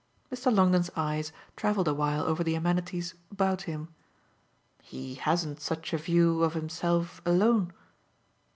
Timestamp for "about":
3.29-3.61